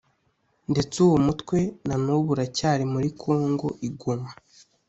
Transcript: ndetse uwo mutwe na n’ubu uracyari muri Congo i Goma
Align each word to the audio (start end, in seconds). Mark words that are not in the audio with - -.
ndetse 0.71 0.95
uwo 1.05 1.17
mutwe 1.25 1.57
na 1.87 1.95
n’ubu 2.03 2.29
uracyari 2.35 2.83
muri 2.93 3.07
Congo 3.21 3.67
i 3.87 3.89
Goma 3.99 4.29